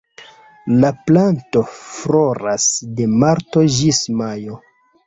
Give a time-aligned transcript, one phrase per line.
[0.83, 2.67] La planto floras
[2.97, 4.63] de marto ĝis majo.